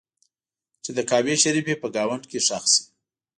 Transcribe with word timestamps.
چې 0.83 0.91
د 0.97 0.99
کعبې 1.09 1.35
شریفې 1.43 1.75
په 1.81 1.87
ګاونډ 1.95 2.23
کې 2.29 2.39
ښخ 2.47 2.63
شي. 2.73 2.83